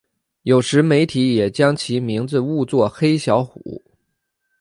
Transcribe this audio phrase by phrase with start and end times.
[0.41, 3.79] 有时媒体也将其名字误作黑小虎。